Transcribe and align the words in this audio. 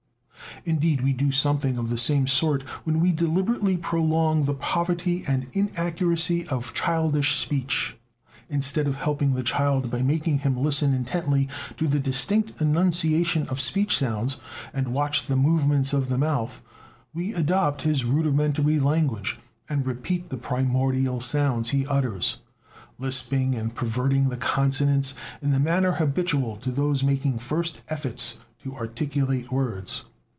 Indeed, 0.63 1.01
we 1.01 1.11
do 1.13 1.31
something 1.31 1.77
of 1.79 1.89
the 1.89 1.97
same 1.97 2.27
sort 2.27 2.61
when 2.83 2.99
we 2.99 3.11
deliberately 3.11 3.77
prolong 3.77 4.43
the 4.45 4.53
poverty 4.53 5.23
and 5.25 5.47
inaccuracy 5.53 6.45
of 6.49 6.73
childish 6.75 7.35
speech; 7.37 7.97
instead 8.47 8.85
of 8.85 8.97
helping 8.97 9.33
the 9.33 9.41
child 9.43 9.89
by 9.89 10.03
making 10.03 10.39
him 10.39 10.55
listen 10.57 10.93
intently 10.93 11.47
to 11.77 11.87
the 11.87 11.97
distinct 11.99 12.61
enunciation 12.61 13.47
of 13.47 13.59
speech 13.59 13.97
sounds, 13.97 14.37
and 14.71 14.89
watch 14.93 15.25
the 15.25 15.35
movements 15.35 15.93
of 15.93 16.09
the 16.09 16.17
mouth, 16.17 16.61
we 17.11 17.33
adopt 17.33 17.81
his 17.81 18.05
rudimentary 18.05 18.79
language, 18.79 19.39
and 19.67 19.87
repeat 19.87 20.29
the 20.29 20.37
primordial 20.37 21.19
sounds 21.19 21.69
he 21.71 21.87
utters, 21.87 22.37
lisping 22.99 23.55
and 23.55 23.73
perverting 23.73 24.29
the 24.29 24.37
consonants 24.37 25.15
in 25.41 25.49
the 25.51 25.59
manner 25.59 25.93
habitual 25.93 26.55
to 26.57 26.69
those 26.69 27.01
making 27.03 27.39
first 27.39 27.81
efforts 27.89 28.37
to 28.61 28.75
articulate 28.75 29.51
words. 29.51 30.03